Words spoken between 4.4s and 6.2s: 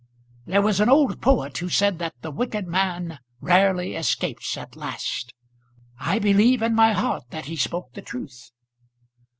at last. I